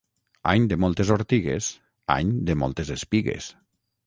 Any 0.53 0.63
de 0.71 0.77
moltes 0.85 1.11
ortigues, 1.15 1.67
any 2.15 2.33
de 2.49 2.57
moltes 2.63 2.93
espigues. 2.97 3.53